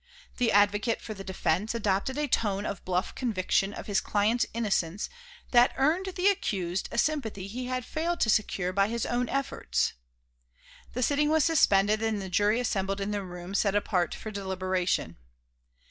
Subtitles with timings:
[0.37, 5.11] The advocate for the defence adopted a tone of bluff conviction of his client's innocence
[5.51, 9.93] that earned the accused a sympathy he had failed to secure by his own efforts.
[10.93, 15.17] The sitting was suspended and the jury assembled in the room set apart for deliberation.